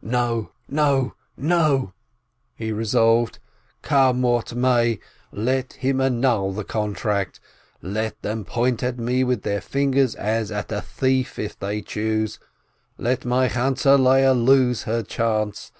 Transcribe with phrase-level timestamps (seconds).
[0.00, 1.14] "No I no!
[1.36, 1.92] no!"
[2.54, 3.40] he resolved,
[3.82, 5.00] "come what may,
[5.32, 7.40] let him annul the contract,
[7.82, 12.38] let them point at me with their fingers as at a thief, if they choose,
[12.96, 15.72] let my Chantzeh Leah lose her chance!